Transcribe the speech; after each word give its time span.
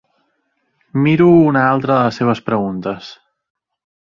Miro 1.03 1.27
una 1.51 1.61
altra 1.75 1.93
de 1.99 2.07
les 2.09 2.19
seves 2.23 2.43
preguntes. 2.49 3.13